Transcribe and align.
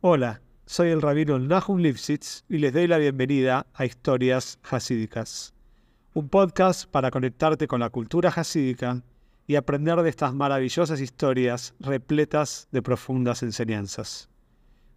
Hola, 0.00 0.42
soy 0.64 0.90
el 0.90 1.02
rabino 1.02 1.40
Nahum 1.40 1.80
Lipsitz 1.80 2.44
y 2.48 2.58
les 2.58 2.72
doy 2.72 2.86
la 2.86 2.98
bienvenida 2.98 3.66
a 3.74 3.84
Historias 3.84 4.60
Hasídicas, 4.62 5.54
un 6.14 6.28
podcast 6.28 6.88
para 6.88 7.10
conectarte 7.10 7.66
con 7.66 7.80
la 7.80 7.90
cultura 7.90 8.28
hasídica 8.28 9.02
y 9.48 9.56
aprender 9.56 10.00
de 10.00 10.08
estas 10.08 10.32
maravillosas 10.32 11.00
historias 11.00 11.74
repletas 11.80 12.68
de 12.70 12.80
profundas 12.80 13.42
enseñanzas. 13.42 14.28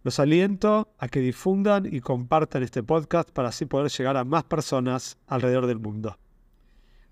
Los 0.04 0.20
aliento 0.20 0.94
a 0.98 1.08
que 1.08 1.18
difundan 1.18 1.84
y 1.92 1.98
compartan 1.98 2.62
este 2.62 2.84
podcast 2.84 3.28
para 3.30 3.48
así 3.48 3.66
poder 3.66 3.90
llegar 3.90 4.16
a 4.16 4.22
más 4.22 4.44
personas 4.44 5.18
alrededor 5.26 5.66
del 5.66 5.80
mundo. 5.80 6.16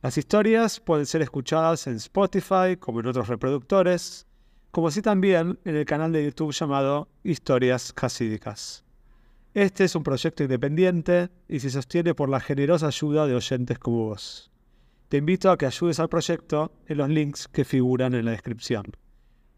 Las 0.01 0.17
historias 0.17 0.79
pueden 0.79 1.07
ser 1.07 1.23
escuchadas 1.23 1.89
en 1.89 1.97
Spotify 1.97 2.77
como 2.79 3.01
en 3.01 3.09
otros 3.09 3.27
reproductores, 3.27 4.29
como 4.71 4.89
así 4.89 5.03
también 5.03 5.59
en 5.65 5.77
el 5.77 5.85
canal 5.85 6.13
de 6.13 6.25
YouTube 6.25 6.53
llamado 6.53 7.09
Historias 7.25 7.93
Hasídicas. 7.97 8.85
Este 9.53 9.85
es 9.85 9.97
un 9.97 10.05
proyecto 10.05 10.45
independiente 10.45 11.29
y 11.49 11.59
se 11.59 11.71
sostiene 11.71 12.15
por 12.15 12.29
la 12.29 12.39
generosa 12.39 12.87
ayuda 12.87 13.27
de 13.27 13.35
oyentes 13.35 13.79
como 13.79 14.07
vos. 14.07 14.51
Te 15.09 15.17
invito 15.17 15.51
a 15.51 15.59
que 15.59 15.67
ayudes 15.67 15.99
al 15.99 16.09
proyecto 16.09 16.73
en 16.87 16.99
los 16.99 17.09
links 17.09 17.49
que 17.49 17.65
figuran 17.65 18.15
en 18.15 18.27
la 18.27 18.31
descripción. 18.31 18.85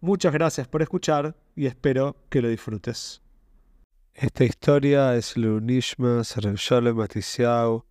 Muchas 0.01 0.33
gracias 0.33 0.67
por 0.67 0.81
escuchar 0.81 1.37
y 1.55 1.67
espero 1.67 2.17
que 2.31 2.41
lo 2.41 2.49
disfrutes. 2.49 3.21
Esta 4.15 4.45
historia 4.45 5.15
es 5.15 5.37
Lunishma 5.37 6.23
Shalom 6.23 6.97
Matisiau 6.97 7.85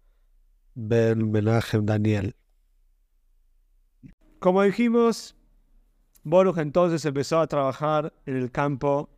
Ben 0.73 1.31
Menachem 1.31 1.85
Daniel. 1.85 2.35
Como 4.39 4.63
dijimos, 4.63 5.35
Boruch 6.23 6.57
entonces 6.57 7.03
empezó 7.05 7.39
a 7.39 7.47
trabajar 7.47 8.13
en 8.25 8.37
el 8.37 8.51
campo 8.51 9.09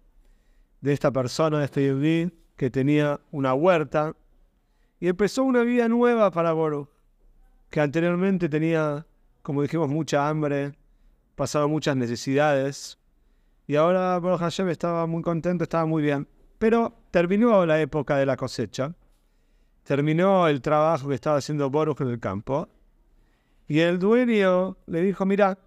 de 0.80 0.94
esta 0.94 1.12
persona, 1.12 1.60
de 1.60 1.66
este 1.66 1.82
Yehudi, 1.82 2.32
que 2.56 2.70
tenía 2.70 3.20
una 3.32 3.54
huerta, 3.54 4.16
y 5.00 5.10
empezó 5.10 5.44
una 5.44 5.64
vida 5.64 5.90
nueva 5.90 6.32
para 6.32 6.54
Boruch, 6.54 6.88
que 7.70 7.82
anteriormente 7.82 8.48
tenía, 8.48 9.06
como 9.42 9.62
dijimos, 9.62 9.90
mucha 9.90 10.30
hambre, 10.30 10.74
pasaba 11.36 11.68
muchas 11.68 11.98
necesidades, 11.98 12.98
y 13.68 13.76
ahora 13.76 14.18
Boruch 14.20 14.40
Hashem 14.40 14.70
estaba 14.70 15.06
muy 15.06 15.22
contento, 15.22 15.64
estaba 15.64 15.86
muy 15.86 16.04
bien. 16.04 16.28
Pero 16.58 16.94
terminó 17.12 17.66
la 17.66 17.82
época 17.82 18.16
de 18.18 18.26
la 18.26 18.38
cosecha, 18.38 18.94
terminó 19.84 20.48
el 20.48 20.62
trabajo 20.62 21.10
que 21.10 21.16
estaba 21.16 21.38
haciendo 21.38 21.70
Boruch 21.70 22.00
en 22.00 22.10
el 22.10 22.20
campo, 22.20 22.70
y 23.68 23.80
el 23.80 24.00
dueño 24.00 24.78
le 24.86 25.02
dijo, 25.02 25.26
mira, 25.26 25.58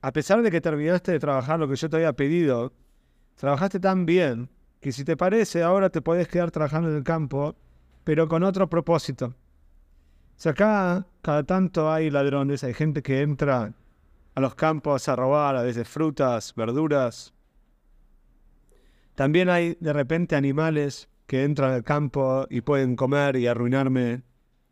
a 0.00 0.12
pesar 0.12 0.42
de 0.42 0.50
que 0.50 0.60
terminaste 0.60 1.12
de 1.12 1.18
trabajar 1.18 1.58
lo 1.58 1.68
que 1.68 1.76
yo 1.76 1.88
te 1.88 1.96
había 1.96 2.12
pedido, 2.12 2.72
trabajaste 3.36 3.80
tan 3.80 4.06
bien 4.06 4.48
que 4.80 4.92
si 4.92 5.04
te 5.04 5.16
parece 5.16 5.62
ahora 5.62 5.90
te 5.90 6.02
podés 6.02 6.28
quedar 6.28 6.50
trabajando 6.50 6.90
en 6.90 6.96
el 6.96 7.04
campo, 7.04 7.56
pero 8.04 8.28
con 8.28 8.42
otro 8.42 8.68
propósito. 8.68 9.34
Si 10.36 10.48
acá 10.48 11.06
cada 11.20 11.42
tanto 11.42 11.90
hay 11.90 12.10
ladrones, 12.10 12.62
hay 12.62 12.74
gente 12.74 13.02
que 13.02 13.22
entra 13.22 13.74
a 14.34 14.40
los 14.40 14.54
campos 14.54 15.08
a 15.08 15.16
robar 15.16 15.56
a 15.56 15.62
veces 15.62 15.88
frutas, 15.88 16.54
verduras. 16.54 17.34
También 19.16 19.48
hay 19.48 19.76
de 19.80 19.92
repente 19.92 20.36
animales 20.36 21.08
que 21.26 21.42
entran 21.42 21.72
al 21.72 21.82
campo 21.82 22.46
y 22.48 22.60
pueden 22.60 22.94
comer 22.94 23.34
y 23.34 23.48
arruinarme 23.48 24.22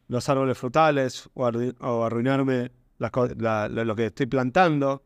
los 0.07 0.29
árboles 0.29 0.57
frutales 0.57 1.29
o, 1.35 2.05
arruinarme 2.05 2.71
lo 2.99 3.97
que 3.97 4.07
estoy 4.07 4.27
plantando. 4.27 5.03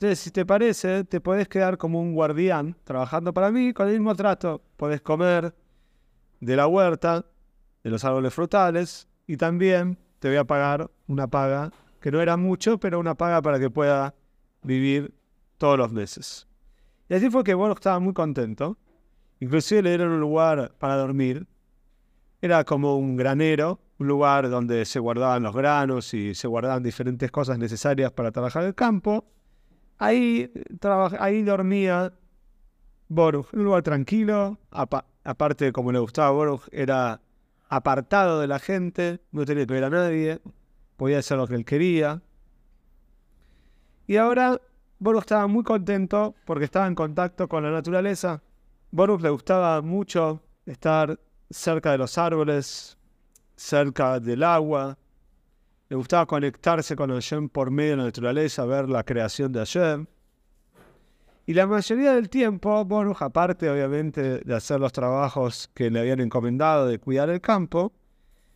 Entonces, 0.00 0.20
si 0.20 0.30
te 0.30 0.46
parece, 0.46 1.04
te 1.04 1.20
podés 1.20 1.46
quedar 1.46 1.76
como 1.76 2.00
un 2.00 2.14
guardián 2.14 2.74
trabajando 2.84 3.34
para 3.34 3.50
mí 3.50 3.74
con 3.74 3.86
el 3.86 3.92
mismo 3.92 4.14
trato. 4.14 4.62
Podés 4.78 5.02
comer 5.02 5.54
de 6.40 6.56
la 6.56 6.66
huerta, 6.66 7.26
de 7.84 7.90
los 7.90 8.02
árboles 8.06 8.32
frutales, 8.32 9.06
y 9.26 9.36
también 9.36 9.98
te 10.18 10.28
voy 10.28 10.38
a 10.38 10.44
pagar 10.44 10.90
una 11.06 11.26
paga, 11.26 11.70
que 12.00 12.10
no 12.10 12.22
era 12.22 12.38
mucho, 12.38 12.80
pero 12.80 12.98
una 12.98 13.14
paga 13.14 13.42
para 13.42 13.60
que 13.60 13.68
pueda 13.68 14.14
vivir 14.62 15.12
todos 15.58 15.76
los 15.76 15.92
meses. 15.92 16.48
Y 17.10 17.14
así 17.16 17.28
fue 17.28 17.44
que 17.44 17.52
bueno, 17.52 17.74
estaba 17.74 17.98
muy 17.98 18.14
contento. 18.14 18.78
Inclusive 19.38 19.82
le 19.82 19.90
dieron 19.90 20.12
un 20.12 20.20
lugar 20.20 20.72
para 20.78 20.96
dormir. 20.96 21.46
Era 22.40 22.64
como 22.64 22.96
un 22.96 23.18
granero, 23.18 23.82
un 23.98 24.08
lugar 24.08 24.48
donde 24.48 24.86
se 24.86 24.98
guardaban 24.98 25.42
los 25.42 25.54
granos 25.54 26.14
y 26.14 26.34
se 26.34 26.48
guardaban 26.48 26.82
diferentes 26.82 27.30
cosas 27.30 27.58
necesarias 27.58 28.10
para 28.12 28.32
trabajar 28.32 28.64
el 28.64 28.74
campo. 28.74 29.26
Ahí, 30.02 30.50
ahí 31.18 31.42
dormía 31.42 32.14
Boruch, 33.08 33.52
un 33.52 33.64
lugar 33.64 33.82
tranquilo, 33.82 34.58
aparte 34.70 35.72
como 35.72 35.92
le 35.92 35.98
gustaba 35.98 36.28
a 36.28 36.30
Boruch, 36.30 36.62
era 36.72 37.20
apartado 37.68 38.40
de 38.40 38.46
la 38.46 38.58
gente, 38.58 39.20
no 39.30 39.44
tenía 39.44 39.66
que 39.66 39.74
ver 39.74 39.84
a 39.84 39.90
nadie, 39.90 40.40
podía 40.96 41.18
hacer 41.18 41.36
lo 41.36 41.46
que 41.46 41.54
él 41.54 41.66
quería. 41.66 42.22
Y 44.06 44.16
ahora 44.16 44.58
Boruch 44.98 45.24
estaba 45.24 45.46
muy 45.46 45.64
contento 45.64 46.34
porque 46.46 46.64
estaba 46.64 46.86
en 46.86 46.94
contacto 46.94 47.46
con 47.46 47.62
la 47.62 47.70
naturaleza. 47.70 48.42
Boruch 48.92 49.20
le 49.20 49.28
gustaba 49.28 49.82
mucho 49.82 50.42
estar 50.64 51.20
cerca 51.50 51.92
de 51.92 51.98
los 51.98 52.16
árboles, 52.16 52.96
cerca 53.54 54.18
del 54.18 54.44
agua, 54.44 54.96
le 55.90 55.96
gustaba 55.96 56.24
conectarse 56.24 56.94
con 56.94 57.10
Hashem 57.10 57.48
por 57.48 57.72
medio 57.72 57.90
de 57.90 57.96
la 57.96 58.04
naturaleza, 58.04 58.64
ver 58.64 58.88
la 58.88 59.02
creación 59.02 59.50
de 59.50 59.58
Hashem. 59.58 60.06
Y 61.46 61.52
la 61.52 61.66
mayoría 61.66 62.12
del 62.14 62.30
tiempo, 62.30 62.84
bueno, 62.84 63.12
aparte 63.18 63.68
obviamente 63.68 64.38
de 64.38 64.54
hacer 64.54 64.78
los 64.78 64.92
trabajos 64.92 65.68
que 65.74 65.90
le 65.90 65.98
habían 65.98 66.20
encomendado, 66.20 66.86
de 66.86 67.00
cuidar 67.00 67.28
el 67.28 67.40
campo, 67.40 67.92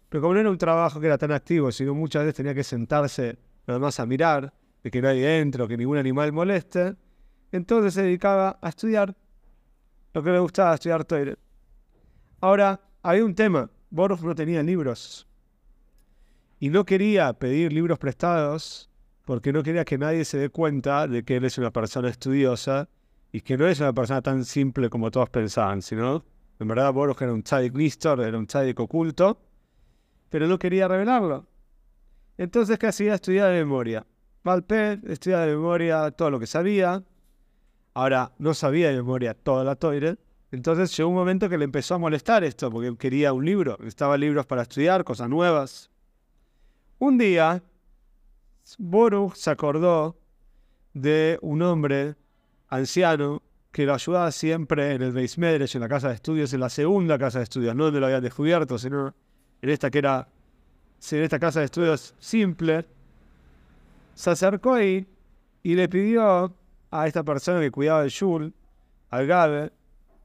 pero 0.09 0.23
como 0.23 0.35
no 0.35 0.41
era 0.41 0.51
un 0.51 0.59
trabajo 0.59 1.01
que 1.01 1.07
era 1.07 1.19
tan 1.19 1.33
activo, 1.33 1.73
sino 1.73 1.93
muchas 1.93 2.23
veces 2.23 2.37
tenía 2.37 2.55
que 2.55 2.63
sentarse 2.63 3.37
nada 3.67 3.81
más 3.81 3.99
a 3.99 4.07
mirar, 4.07 4.55
de 4.85 4.91
que 4.93 5.03
nadie 5.03 5.41
entre 5.41 5.65
o 5.65 5.67
que 5.67 5.77
ningún 5.77 5.99
animal 5.99 6.31
moleste, 6.31 6.95
entonces 7.51 7.95
se 7.95 8.03
dedicaba 8.05 8.61
a 8.63 8.69
estudiar 8.69 9.13
lo 10.13 10.23
que 10.23 10.31
le 10.31 10.39
gustaba, 10.39 10.75
estudiar 10.75 11.05
Toire. 11.05 11.35
Ahora, 12.41 12.81
había 13.03 13.25
un 13.25 13.35
tema, 13.35 13.69
Boruch 13.91 14.21
no 14.21 14.37
tenía 14.37 14.63
libros 14.63 15.27
y 16.59 16.71
no 16.71 16.85
quería 16.85 17.33
pedir 17.35 17.73
libros 17.73 17.99
prestados 17.99 18.91
porque 19.25 19.53
no 19.53 19.63
quería 19.63 19.85
que 19.85 19.99
nadie 19.99 20.25
se 20.25 20.39
dé 20.39 20.51
cuenta 20.51 21.09
de 21.09 21.25
que 21.25 21.37
él 21.37 21.45
es 21.45 21.59
una 21.59 21.71
persona 21.71 22.09
estudiosa 22.09 22.89
y 23.33 23.41
que 23.41 23.57
no 23.57 23.67
es 23.67 23.81
una 23.81 23.93
persona 23.93 24.23
tan 24.23 24.45
simple 24.45 24.91
como 24.91 25.11
todos 25.11 25.31
pensaban, 25.31 25.83
sino 25.83 26.25
en 26.61 26.69
verdad 26.69 26.93
Boruch 26.93 27.21
era 27.23 27.33
un 27.33 27.43
tzadik 27.43 27.75
listor, 27.75 28.21
era 28.21 28.39
un 28.39 28.47
tzadik 28.47 28.79
oculto, 28.79 29.41
pero 30.29 30.47
no 30.47 30.59
quería 30.59 30.89
revelarlo. 30.89 31.47
Entonces, 32.37 32.79
¿qué 32.79 32.89
hacía? 32.89 33.15
Estudiar 33.15 33.51
de 33.51 33.59
memoria. 33.59 34.07
Valpé 34.43 35.01
estudiaba 35.05 35.47
de 35.47 35.57
memoria 35.57 36.11
todo 36.11 36.31
lo 36.31 36.41
que 36.41 36.47
sabía. 36.47 37.03
Ahora, 37.95 38.33
no 38.39 38.55
sabía 38.55 38.91
de 38.91 38.97
memoria 38.97 39.35
toda 39.35 39.65
la 39.65 39.77
toire. 39.77 40.17
Entonces 40.51 40.97
llegó 40.97 41.09
un 41.09 41.15
momento 41.15 41.49
que 41.49 41.59
le 41.59 41.65
empezó 41.65 41.95
a 41.95 41.99
molestar 41.99 42.45
esto, 42.45 42.71
porque 42.71 42.97
quería 42.97 43.33
un 43.33 43.45
libro. 43.45 43.77
Necesitaba 43.79 44.17
libros 44.17 44.47
para 44.47 44.63
estudiar, 44.63 45.05
cosas 45.05 45.29
nuevas. 45.29 45.91
Un 46.99 47.19
día, 47.19 47.63
Boruch 48.79 49.35
se 49.35 49.51
acordó 49.51 50.17
de 50.93 51.39
un 51.43 51.61
hombre 51.63 52.15
anciano 52.69 53.43
que 53.73 53.85
lo 53.85 53.95
ayudaba 53.95 54.31
siempre 54.31 54.95
en 54.95 55.03
el 55.03 55.13
Beis 55.13 55.37
en 55.37 55.81
la 55.81 55.89
casa 55.89 56.09
de 56.09 56.15
estudios, 56.15 56.53
en 56.53 56.61
la 56.61 56.69
segunda 56.69 57.19
casa 57.19 57.39
de 57.39 57.45
estudios, 57.45 57.75
no 57.75 57.85
donde 57.85 57.99
lo 57.99 58.07
habían 58.07 58.23
descubierto, 58.23 58.79
sino 58.79 59.13
en 59.61 59.69
esta 59.71 59.91
que 59.91 59.99
era, 59.99 60.29
en 61.11 61.23
esta 61.23 61.41
casa 61.41 61.59
de 61.59 61.67
estudios 61.67 62.15
simple. 62.21 62.87
Se 64.15 64.31
acercó 64.31 64.75
ahí 64.75 65.05
y 65.65 65.75
le 65.75 65.89
pidió 65.89 66.55
a 66.93 67.07
esta 67.09 67.25
persona 67.25 67.61
que 67.61 67.73
cuidaba 67.73 68.03
del 68.03 68.11
Shul, 68.11 68.55
al 69.11 69.27
Gabe, 69.27 69.73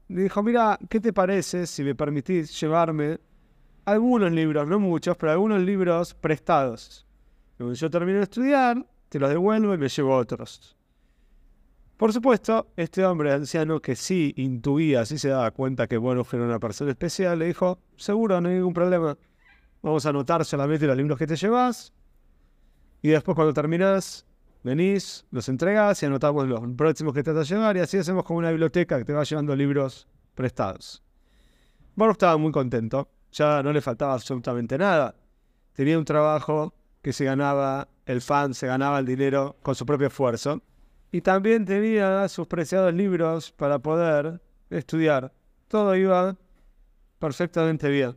le 0.08 0.22
dijo, 0.22 0.42
mira, 0.42 0.78
¿qué 0.88 1.00
te 1.00 1.12
parece 1.12 1.66
si 1.66 1.82
me 1.82 1.94
permitís 1.96 2.58
llevarme 2.60 3.18
algunos 3.90 4.32
libros, 4.32 4.66
no 4.68 4.78
muchos, 4.78 5.16
pero 5.16 5.32
algunos 5.32 5.60
libros 5.62 6.14
prestados. 6.14 7.06
Cuando 7.56 7.74
yo 7.74 7.90
termino 7.90 8.18
de 8.18 8.24
estudiar, 8.24 8.86
te 9.08 9.18
los 9.18 9.28
devuelvo 9.28 9.74
y 9.74 9.78
me 9.78 9.88
llevo 9.88 10.16
otros. 10.16 10.76
Por 11.96 12.12
supuesto, 12.12 12.68
este 12.76 13.04
hombre 13.04 13.32
anciano 13.32 13.80
que 13.80 13.94
sí 13.94 14.32
intuía, 14.38 15.04
sí 15.04 15.18
se 15.18 15.28
daba 15.28 15.50
cuenta 15.50 15.86
que 15.86 15.98
bueno 15.98 16.24
era 16.32 16.44
una 16.44 16.58
persona 16.58 16.92
especial, 16.92 17.38
le 17.38 17.46
dijo, 17.46 17.78
seguro, 17.96 18.40
no 18.40 18.48
hay 18.48 18.54
ningún 18.54 18.72
problema. 18.72 19.18
Vamos 19.82 20.06
a 20.06 20.08
anotar 20.08 20.44
solamente 20.44 20.86
los 20.86 20.96
libros 20.96 21.18
que 21.18 21.26
te 21.26 21.36
llevas. 21.36 21.92
Y 23.02 23.08
después 23.08 23.34
cuando 23.34 23.52
terminas, 23.52 24.26
venís, 24.62 25.26
los 25.30 25.48
entregás 25.50 26.02
y 26.02 26.06
anotamos 26.06 26.48
los 26.48 26.62
próximos 26.74 27.12
que 27.12 27.22
te 27.22 27.32
vas 27.32 27.50
a 27.50 27.54
llevar. 27.54 27.76
Y 27.76 27.80
así 27.80 27.98
hacemos 27.98 28.24
como 28.24 28.38
una 28.38 28.50
biblioteca 28.50 28.96
que 28.96 29.04
te 29.04 29.12
va 29.12 29.22
llevando 29.24 29.54
libros 29.54 30.08
prestados. 30.34 31.02
Bueno, 31.94 32.12
estaba 32.12 32.38
muy 32.38 32.52
contento 32.52 33.10
ya 33.32 33.62
no 33.62 33.72
le 33.72 33.80
faltaba 33.80 34.14
absolutamente 34.14 34.76
nada. 34.78 35.14
Tenía 35.72 35.98
un 35.98 36.04
trabajo 36.04 36.74
que 37.02 37.12
se 37.12 37.24
ganaba, 37.24 37.88
el 38.06 38.20
fan 38.20 38.54
se 38.54 38.66
ganaba 38.66 38.98
el 38.98 39.06
dinero 39.06 39.56
con 39.62 39.74
su 39.74 39.86
propio 39.86 40.08
esfuerzo. 40.08 40.62
Y 41.12 41.22
también 41.22 41.64
tenía 41.64 42.28
sus 42.28 42.46
preciados 42.46 42.94
libros 42.94 43.52
para 43.52 43.78
poder 43.78 44.40
estudiar. 44.70 45.32
todo 45.68 45.94
iba 45.96 46.36
perfectamente 47.18 47.88
bien. 47.88 48.16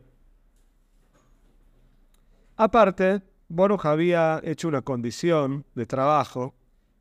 Aparte, 2.56 3.22
Boruch 3.48 3.84
había 3.84 4.40
hecho 4.44 4.68
una 4.68 4.82
condición 4.82 5.64
de 5.74 5.86
trabajo 5.86 6.54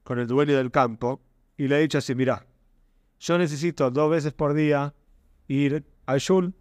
con 0.04 0.20
el 0.20 0.28
dueño 0.28 0.58
del 0.58 0.72
campo 0.72 1.22
y 1.58 1.68
le 1.68 1.76
ha 1.76 1.80
dicho 1.80 2.00
así, 2.00 2.16
mira, 2.16 2.46
yo 3.20 3.38
necesito 3.38 3.90
dos 3.92 4.12
veces 4.12 4.34
por 4.34 4.54
día 4.54 4.94
ir 5.48 5.86
al 6.06 6.20
Shul, 6.20 6.54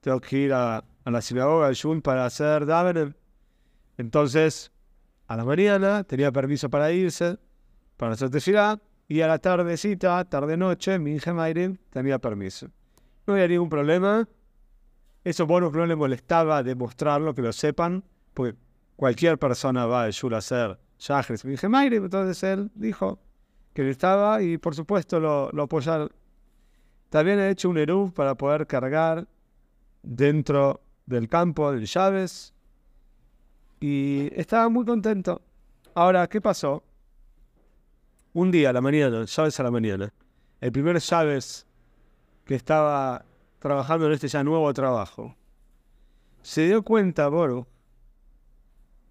tengo 0.00 0.20
que 0.20 0.38
ir 0.38 0.52
a, 0.52 0.84
la 1.04 1.22
sinagoga 1.22 1.66
al 1.66 1.74
Shul 1.74 2.02
para 2.02 2.26
hacer 2.26 2.66
Davener. 2.66 3.16
Entonces, 3.96 4.72
a 5.26 5.36
la 5.36 5.44
mañana 5.44 6.04
tenía 6.04 6.32
permiso 6.32 6.68
para 6.68 6.92
irse, 6.92 7.38
para 7.96 8.12
hacer 8.12 8.30
tefilá, 8.30 8.80
y 9.08 9.22
a 9.22 9.26
la 9.26 9.38
tardecita, 9.38 10.24
tarde-noche, 10.24 10.98
mi 10.98 11.12
hija 11.14 11.34
Mayrin 11.34 11.78
tenía 11.90 12.18
permiso. 12.18 12.68
No 13.26 13.34
había 13.34 13.48
ningún 13.48 13.68
problema. 13.68 14.28
Eso 15.24 15.46
Boruch 15.46 15.74
no 15.74 15.84
le 15.86 15.96
molestaba 15.96 16.62
demostrarlo, 16.62 17.34
que 17.34 17.42
lo 17.42 17.52
sepan, 17.52 18.04
porque 18.34 18.56
cualquier 18.96 19.38
persona 19.38 19.86
va 19.86 20.04
al 20.04 20.12
Shul 20.12 20.34
a 20.34 20.38
hacer 20.38 20.78
Shahres, 20.98 21.44
mi 21.44 21.54
hija 21.54 21.68
Mayrin, 21.68 22.04
entonces 22.04 22.42
él 22.42 22.70
dijo, 22.74 23.18
que 23.72 23.88
estaba 23.88 24.42
y 24.42 24.58
por 24.58 24.74
supuesto 24.74 25.20
lo, 25.20 25.50
lo 25.52 25.64
apoyaron. 25.64 26.10
También 27.08 27.40
he 27.40 27.50
hecho 27.50 27.68
un 27.68 27.78
Eruv 27.78 28.12
para 28.12 28.34
poder 28.34 28.66
cargar 28.66 29.26
dentro 30.02 30.82
del 31.10 31.28
campo 31.28 31.72
del 31.72 31.86
llaves 31.86 32.54
y 33.80 34.30
estaba 34.34 34.68
muy 34.68 34.84
contento. 34.84 35.42
Ahora, 35.94 36.28
¿qué 36.28 36.40
pasó? 36.40 36.84
Un 38.32 38.50
día 38.50 38.72
la 38.72 38.80
mañana, 38.80 39.24
llaves 39.24 39.58
a 39.58 39.62
la 39.62 39.70
mañana, 39.70 40.12
el 40.60 40.72
primer 40.72 41.00
llaves 41.00 41.66
que 42.44 42.54
estaba 42.54 43.24
trabajando 43.58 44.06
en 44.06 44.12
este 44.12 44.28
ya 44.28 44.44
nuevo 44.44 44.72
trabajo, 44.72 45.36
se 46.42 46.66
dio 46.66 46.82
cuenta, 46.82 47.28
Boru, 47.28 47.66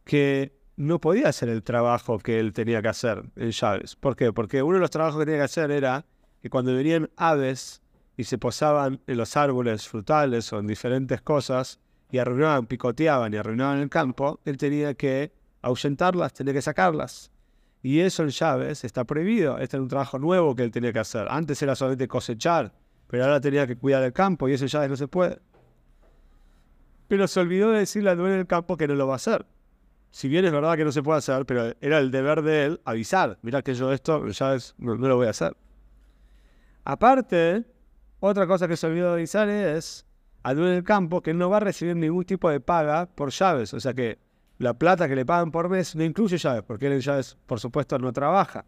que 0.06 0.58
no 0.78 1.00
podía 1.00 1.28
hacer 1.28 1.50
el 1.50 1.62
trabajo 1.62 2.18
que 2.20 2.40
él 2.40 2.54
tenía 2.54 2.82
que 2.82 2.88
hacer 2.88 3.26
en 3.36 3.52
llaves. 3.52 3.98
¿Por 3.98 4.16
qué? 4.16 4.32
Porque 4.32 4.64
uno 4.64 4.76
de 4.76 4.82
los 4.82 4.90
trabajos 4.90 5.20
que 5.20 5.26
tenía 5.26 5.42
que 5.42 5.46
hacer 5.46 5.70
era 5.72 6.06
que 6.42 6.50
cuando 6.50 6.74
venían 6.74 7.10
aves 7.18 7.82
y 8.16 8.24
se 8.24 8.38
posaban 8.38 9.02
en 9.06 9.18
los 9.18 9.36
árboles 9.36 9.88
frutales 9.88 10.52
o 10.54 10.60
en 10.60 10.68
diferentes 10.68 11.22
cosas 11.22 11.80
y 12.12 12.18
arruinaban, 12.18 12.66
picoteaban 12.66 13.34
y 13.34 13.38
arruinaban 13.38 13.80
el 13.80 13.90
campo, 13.90 14.40
él 14.46 14.58
tenía 14.58 14.94
que 14.94 15.32
ahuyentarlas, 15.62 16.34
tenía 16.34 16.54
que 16.54 16.62
sacarlas. 16.62 17.32
Y 17.82 18.00
eso 18.00 18.24
en 18.24 18.30
llaves 18.30 18.84
está 18.84 19.04
prohibido. 19.06 19.58
Este 19.58 19.78
era 19.78 19.84
un 19.84 19.90
trabajo 19.90 20.20
nuevo 20.20 20.56
que 20.56 20.64
él 20.64 20.72
tenía 20.72 20.92
que 20.92 21.00
hacer. 21.00 21.28
Antes 21.30 21.62
era 21.62 21.76
solamente 21.76 22.08
cosechar, 22.08 22.74
pero 23.08 23.24
ahora 23.24 23.40
tenía 23.40 23.66
que 23.68 23.78
cuidar 23.78 24.04
el 24.04 24.14
campo 24.14 24.50
y 24.50 24.54
eso 24.54 24.66
en 24.66 24.70
llaves 24.70 24.90
no 24.90 24.98
se 24.98 25.08
puede. 25.08 25.40
Pero 27.08 27.28
se 27.28 27.40
olvidó 27.40 27.72
de 27.72 27.80
decirle 27.80 28.10
al 28.10 28.18
dueño 28.18 28.36
del 28.36 28.48
campo 28.48 28.76
que 28.76 28.88
no 28.88 28.96
lo 28.96 29.08
va 29.08 29.14
a 29.14 29.16
hacer 29.16 29.46
si 30.12 30.28
bien 30.28 30.46
es 30.46 30.52
verdad 30.52 30.76
que 30.76 30.86
no 30.86 30.92
se 30.92 31.04
puede 31.04 31.20
hacer, 31.20 31.46
pero 31.46 31.74
era 31.82 32.00
el 32.00 32.12
deber 32.12 32.42
de 32.42 32.66
él 32.66 32.82
avisar, 32.86 33.38
mira 33.42 33.62
que 33.62 33.74
yo 33.76 33.94
esto 33.94 34.26
ya 34.28 34.58
no, 34.78 34.96
lo 34.96 35.16
voy 35.16 35.28
a 35.28 35.32
hacer. 35.32 35.56
Aparte, 36.84 37.66
otra 38.20 38.48
cosa 38.48 38.68
que 38.68 38.76
se 38.76 38.88
olvidó 38.88 39.10
de 39.10 39.14
avisar 39.14 39.50
es 39.50 40.06
al 40.50 40.56
dueño 40.56 40.72
del 40.72 40.84
campo 40.84 41.22
que 41.22 41.32
no 41.32 41.48
va 41.48 41.58
a 41.58 41.60
recibir 41.60 41.96
ningún 41.96 42.26
tipo 42.26 42.50
de 42.50 42.60
paga 42.60 43.06
por 43.06 43.30
llaves, 43.30 43.72
o 43.76 43.80
sea 43.80 43.94
que 43.94 44.18
la 44.58 44.74
plata 44.74 45.08
que 45.08 45.16
le 45.16 45.24
pagan 45.24 45.52
por 45.52 45.70
mes 45.70 45.96
no 45.96 46.04
incluye 46.04 46.40
llaves, 46.40 46.64
porque 46.64 46.88
él 46.88 46.94
en 46.94 47.02
llaves, 47.02 47.38
por 47.46 47.60
supuesto, 47.60 48.00
no 48.00 48.12
trabaja. 48.12 48.66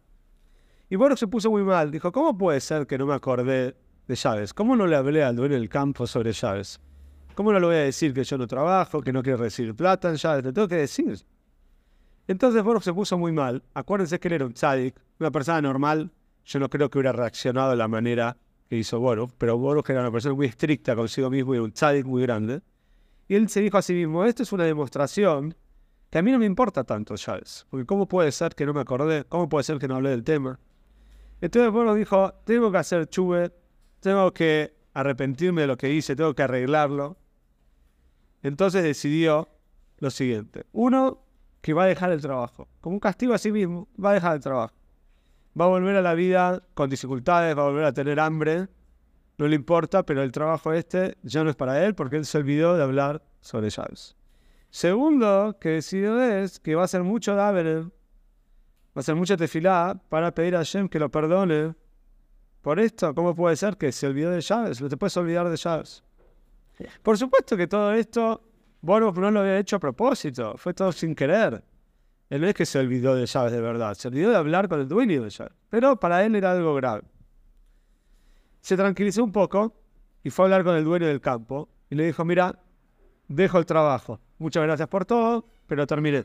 Y 0.88 0.94
bueno, 0.94 1.16
se 1.16 1.26
puso 1.26 1.50
muy 1.50 1.64
mal, 1.64 1.90
dijo, 1.90 2.12
¿cómo 2.12 2.38
puede 2.38 2.60
ser 2.60 2.86
que 2.86 2.96
no 2.96 3.06
me 3.06 3.14
acordé 3.14 3.74
de 4.06 4.14
llaves? 4.14 4.54
¿Cómo 4.54 4.76
no 4.76 4.86
le 4.86 4.94
hablé 4.94 5.24
al 5.24 5.34
dueño 5.34 5.56
del 5.56 5.68
campo 5.68 6.06
sobre 6.06 6.32
llaves? 6.32 6.80
¿Cómo 7.34 7.52
no 7.52 7.58
le 7.58 7.66
voy 7.66 7.74
a 7.74 7.80
decir 7.80 8.14
que 8.14 8.22
yo 8.22 8.38
no 8.38 8.46
trabajo, 8.46 9.00
que 9.00 9.12
no 9.12 9.20
quiero 9.20 9.38
recibir 9.38 9.74
plata 9.74 10.08
en 10.08 10.14
llaves? 10.16 10.44
Te 10.44 10.52
tengo 10.52 10.68
que 10.68 10.76
decir. 10.76 11.18
Entonces 12.28 12.62
Boruch 12.62 12.84
se 12.84 12.94
puso 12.94 13.18
muy 13.18 13.32
mal. 13.32 13.64
Acuérdense 13.74 14.20
que 14.20 14.28
él 14.28 14.34
era 14.34 14.46
un 14.46 14.54
tzadik, 14.54 14.94
una 15.18 15.32
persona 15.32 15.60
normal. 15.60 16.12
Yo 16.44 16.60
no 16.60 16.68
creo 16.68 16.88
que 16.88 16.98
hubiera 16.98 17.12
reaccionado 17.12 17.70
de 17.70 17.76
la 17.76 17.88
manera 17.88 18.36
que 18.72 18.78
hizo 18.78 18.98
Boruch, 18.98 19.30
pero 19.36 19.58
Boruch 19.58 19.90
era 19.90 20.00
una 20.00 20.10
persona 20.10 20.34
muy 20.34 20.46
estricta 20.46 20.96
consigo 20.96 21.28
mismo 21.28 21.54
y 21.54 21.58
un 21.58 21.72
tzadik 21.72 22.06
muy 22.06 22.22
grande. 22.22 22.62
Y 23.28 23.34
él 23.34 23.50
se 23.50 23.60
dijo 23.60 23.76
a 23.76 23.82
sí 23.82 23.92
mismo, 23.92 24.24
esto 24.24 24.44
es 24.44 24.50
una 24.50 24.64
demostración 24.64 25.54
que 26.08 26.16
a 26.16 26.22
mí 26.22 26.32
no 26.32 26.38
me 26.38 26.46
importa 26.46 26.82
tanto, 26.82 27.14
Chávez, 27.14 27.66
porque 27.68 27.84
¿cómo 27.84 28.08
puede 28.08 28.32
ser 28.32 28.54
que 28.54 28.64
no 28.64 28.72
me 28.72 28.80
acordé? 28.80 29.24
¿Cómo 29.24 29.46
puede 29.50 29.64
ser 29.64 29.78
que 29.78 29.88
no 29.88 29.96
hablé 29.96 30.08
del 30.08 30.24
tema? 30.24 30.58
Entonces 31.42 31.70
Boruch 31.70 31.98
dijo, 31.98 32.32
tengo 32.46 32.72
que 32.72 32.78
hacer 32.78 33.06
chuve, 33.10 33.52
tengo 34.00 34.32
que 34.32 34.74
arrepentirme 34.94 35.60
de 35.60 35.66
lo 35.66 35.76
que 35.76 35.92
hice, 35.92 36.16
tengo 36.16 36.32
que 36.32 36.42
arreglarlo. 36.42 37.18
Entonces 38.42 38.82
decidió 38.82 39.50
lo 39.98 40.08
siguiente. 40.08 40.64
Uno, 40.72 41.26
que 41.60 41.74
va 41.74 41.84
a 41.84 41.88
dejar 41.88 42.10
el 42.10 42.22
trabajo. 42.22 42.68
Como 42.80 42.94
un 42.94 43.00
castigo 43.00 43.34
a 43.34 43.38
sí 43.38 43.52
mismo, 43.52 43.86
va 44.02 44.12
a 44.12 44.14
dejar 44.14 44.36
el 44.36 44.40
trabajo. 44.40 44.72
Va 45.58 45.66
a 45.66 45.68
volver 45.68 45.96
a 45.96 46.02
la 46.02 46.14
vida 46.14 46.62
con 46.74 46.88
dificultades, 46.88 47.56
va 47.56 47.62
a 47.62 47.66
volver 47.66 47.84
a 47.84 47.92
tener 47.92 48.18
hambre. 48.20 48.68
No 49.38 49.46
le 49.46 49.56
importa, 49.56 50.04
pero 50.04 50.22
el 50.22 50.32
trabajo 50.32 50.72
este 50.72 51.16
ya 51.22 51.44
no 51.44 51.50
es 51.50 51.56
para 51.56 51.84
él 51.84 51.94
porque 51.94 52.16
él 52.16 52.26
se 52.26 52.38
olvidó 52.38 52.76
de 52.76 52.82
hablar 52.82 53.22
sobre 53.40 53.70
llaves. 53.70 54.16
Segundo 54.70 55.58
que 55.60 55.70
decidió 55.70 56.22
es 56.22 56.58
que 56.58 56.74
va 56.74 56.82
a 56.82 56.84
hacer 56.86 57.02
mucho 57.02 57.34
dáver, 57.34 57.82
va 57.82 57.90
a 58.94 59.00
hacer 59.00 59.14
mucha 59.14 59.36
tefilá 59.36 60.00
para 60.08 60.34
pedir 60.34 60.56
a 60.56 60.62
Shem 60.62 60.88
que 60.88 60.98
lo 60.98 61.10
perdone. 61.10 61.74
Por 62.62 62.78
esto, 62.80 63.14
¿cómo 63.14 63.34
puede 63.34 63.56
ser 63.56 63.76
que 63.76 63.92
se 63.92 64.06
olvidó 64.06 64.30
de 64.30 64.40
llaves? 64.40 64.80
No 64.80 64.88
te 64.88 64.96
puedes 64.96 65.16
olvidar 65.16 65.48
de 65.48 65.56
llaves. 65.56 66.02
Por 67.02 67.18
supuesto 67.18 67.56
que 67.56 67.66
todo 67.66 67.92
esto 67.92 68.42
Boruch 68.80 69.16
no 69.16 69.30
lo 69.30 69.40
había 69.40 69.58
hecho 69.58 69.76
a 69.76 69.78
propósito, 69.78 70.54
fue 70.56 70.74
todo 70.74 70.90
sin 70.90 71.14
querer. 71.14 71.62
Él 72.32 72.40
no 72.40 72.46
es 72.46 72.54
que 72.54 72.64
se 72.64 72.78
olvidó 72.78 73.14
de 73.14 73.26
llaves 73.26 73.52
de 73.52 73.60
verdad, 73.60 73.92
se 73.92 74.08
olvidó 74.08 74.30
de 74.30 74.36
hablar 74.38 74.66
con 74.66 74.80
el 74.80 74.88
dueño 74.88 75.22
de 75.22 75.28
llaves. 75.28 75.52
Pero 75.68 76.00
para 76.00 76.24
él 76.24 76.34
era 76.34 76.52
algo 76.52 76.74
grave. 76.74 77.02
Se 78.62 78.74
tranquilizó 78.74 79.22
un 79.22 79.32
poco 79.32 79.74
y 80.24 80.30
fue 80.30 80.44
a 80.44 80.46
hablar 80.46 80.64
con 80.64 80.74
el 80.74 80.82
dueño 80.82 81.06
del 81.06 81.20
campo 81.20 81.68
y 81.90 81.94
le 81.94 82.06
dijo, 82.06 82.24
mira, 82.24 82.58
dejo 83.28 83.58
el 83.58 83.66
trabajo. 83.66 84.18
Muchas 84.38 84.62
gracias 84.62 84.88
por 84.88 85.04
todo, 85.04 85.44
pero 85.66 85.86
terminé. 85.86 86.24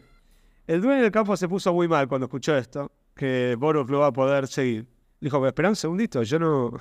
El 0.66 0.80
dueño 0.80 1.02
del 1.02 1.12
campo 1.12 1.36
se 1.36 1.50
puso 1.50 1.74
muy 1.74 1.90
mal 1.90 2.08
cuando 2.08 2.28
escuchó 2.28 2.56
esto, 2.56 2.90
que 3.14 3.58
Boruch 3.60 3.90
lo 3.90 4.00
va 4.00 4.08
a 4.08 4.14
poder 4.14 4.48
seguir. 4.48 4.88
Dijo, 5.20 5.46
espera 5.46 5.68
un 5.68 5.76
segundito, 5.76 6.24
yo 6.24 6.40
no, 6.40 6.72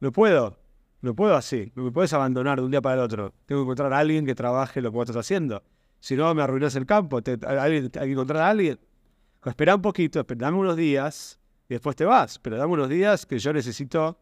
no 0.00 0.12
puedo. 0.12 0.58
No 1.02 1.14
puedo 1.14 1.36
así, 1.36 1.70
no 1.74 1.82
me 1.82 1.92
puedes 1.92 2.14
abandonar 2.14 2.58
de 2.58 2.64
un 2.64 2.70
día 2.70 2.80
para 2.80 2.94
el 2.94 3.00
otro. 3.02 3.34
Tengo 3.44 3.60
que 3.60 3.64
encontrar 3.64 3.92
a 3.92 3.98
alguien 3.98 4.24
que 4.24 4.34
trabaje 4.34 4.80
lo 4.80 4.90
que 4.90 4.96
vos 4.96 5.10
estás 5.10 5.20
haciendo. 5.26 5.62
Si 6.06 6.14
no, 6.14 6.32
me 6.36 6.42
arruinas 6.42 6.76
el 6.76 6.86
campo. 6.86 7.16
hay, 7.16 7.90
que 7.90 7.98
encontrar 7.98 8.42
a 8.42 8.50
alguien. 8.50 8.78
espera 9.44 9.74
un 9.74 9.82
poquito, 9.82 10.22
dame 10.22 10.56
unos 10.56 10.76
días 10.76 11.40
y 11.68 11.74
después 11.74 11.96
te 11.96 12.04
vas. 12.04 12.38
Pero 12.38 12.56
dame 12.56 12.74
unos 12.74 12.88
días 12.88 13.26
que 13.26 13.40
yo 13.40 13.52
necesito 13.52 14.16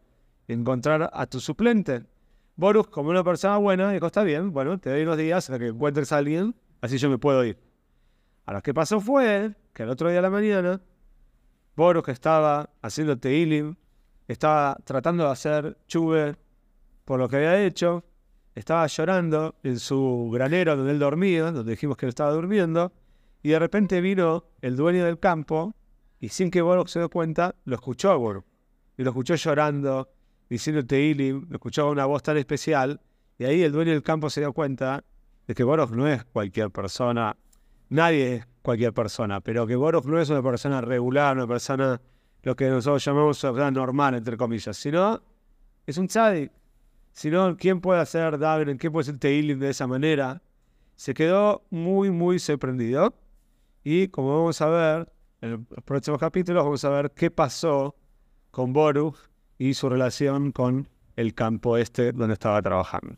encontrar 0.47 1.11
a 1.13 1.27
tu 1.27 1.39
suplente. 1.39 2.03
Boruch, 2.55 2.89
como 2.89 3.11
una 3.11 3.23
persona 3.23 3.57
buena, 3.57 3.91
dijo, 3.91 4.07
está 4.07 4.23
bien, 4.23 4.51
bueno, 4.51 4.79
te 4.79 4.89
doy 4.89 5.03
unos 5.03 5.15
días 5.15 5.47
hasta 5.47 5.59
que 5.59 5.67
encuentres 5.67 6.11
a 6.11 6.17
alguien, 6.17 6.55
así 6.81 6.97
yo 6.97 7.07
me 7.07 7.19
puedo 7.19 7.45
ir. 7.45 7.59
Ahora, 8.47 8.57
lo 8.57 8.63
que 8.63 8.73
pasó 8.73 8.99
fue 8.99 9.53
que 9.71 9.83
el 9.83 9.89
otro 9.89 10.09
día 10.09 10.15
de 10.15 10.21
la 10.23 10.31
mañana, 10.31 10.81
Boruch 11.75 12.09
estaba 12.09 12.71
haciendo 12.81 13.15
teilim, 13.15 13.75
estaba 14.27 14.75
tratando 14.83 15.25
de 15.25 15.29
hacer 15.29 15.77
chuve 15.85 16.35
por 17.03 17.19
lo 17.19 17.29
que 17.29 17.35
había 17.35 17.63
hecho, 17.63 18.03
estaba 18.55 18.87
llorando 18.87 19.55
en 19.63 19.79
su 19.79 20.29
granero 20.33 20.77
donde 20.77 20.93
él 20.93 20.99
dormía, 20.99 21.51
donde 21.51 21.71
dijimos 21.71 21.97
que 21.97 22.05
él 22.05 22.09
estaba 22.09 22.31
durmiendo, 22.31 22.93
y 23.43 23.49
de 23.49 23.59
repente 23.59 24.01
vino 24.01 24.45
el 24.61 24.77
dueño 24.77 25.05
del 25.05 25.19
campo, 25.19 25.75
y 26.19 26.29
sin 26.29 26.49
que 26.49 26.61
Boruch 26.61 26.87
se 26.87 26.99
dio 26.99 27.09
cuenta, 27.09 27.53
lo 27.65 27.75
escuchó 27.75 28.11
a. 28.11 28.43
Y 28.97 29.03
lo 29.03 29.09
escuchó 29.09 29.35
llorando, 29.35 30.09
diciendo 30.49 30.85
Teilim, 30.85 31.45
lo 31.49 31.55
escuchó 31.57 31.89
una 31.89 32.05
voz 32.05 32.23
tan 32.23 32.37
especial, 32.37 33.01
y 33.37 33.43
ahí 33.43 33.61
el 33.61 33.73
dueño 33.73 33.91
del 33.91 34.01
campo 34.01 34.29
se 34.29 34.39
dio 34.39 34.53
cuenta 34.53 35.03
de 35.45 35.53
que 35.53 35.63
Boruch 35.63 35.91
no 35.91 36.07
es 36.07 36.23
cualquier 36.23 36.71
persona, 36.71 37.35
nadie 37.89 38.35
es 38.35 38.47
cualquier 38.61 38.93
persona, 38.93 39.41
pero 39.41 39.67
que 39.67 39.75
Boruch 39.75 40.05
no 40.05 40.19
es 40.19 40.29
una 40.29 40.41
persona 40.41 40.79
regular, 40.79 41.35
una 41.35 41.45
persona, 41.45 42.01
lo 42.41 42.55
que 42.55 42.69
nosotros 42.69 43.03
llamamos 43.03 43.43
una 43.43 43.69
normal, 43.69 44.15
entre 44.15 44.37
comillas, 44.37 44.77
sino 44.77 45.21
es 45.85 45.97
un 45.97 46.07
tzadik, 46.07 46.51
sino 47.15 47.55
quién 47.55 47.79
puede 47.79 48.01
hacer 48.01 48.37
David, 48.37 48.75
quién 48.77 48.91
puede 48.91 49.03
hacer 49.03 49.17
Teilim 49.17 49.57
de 49.57 49.69
esa 49.69 49.87
manera. 49.87 50.41
Se 50.95 51.13
quedó 51.13 51.63
muy, 51.69 52.11
muy 52.11 52.39
sorprendido. 52.39 53.15
Y 53.85 54.09
como 54.09 54.37
vamos 54.37 54.61
a 54.61 54.67
ver 54.67 55.13
en 55.39 55.51
los 55.51 55.83
próximos 55.85 56.19
capítulos, 56.19 56.65
vamos 56.65 56.83
a 56.83 56.89
ver 56.89 57.11
qué 57.11 57.31
pasó 57.31 57.95
con 58.51 58.73
Boruch 58.73 59.15
y 59.57 59.75
su 59.75 59.87
relación 59.87 60.51
con 60.51 60.89
el 61.15 61.33
campo 61.33 61.77
este 61.77 62.11
donde 62.11 62.33
estaba 62.33 62.61
trabajando. 62.61 63.15